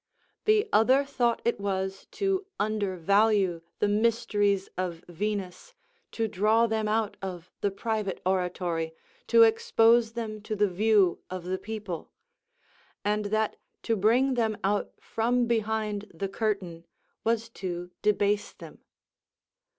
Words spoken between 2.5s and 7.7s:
undervalue the mysteries of Venus to draw them out of the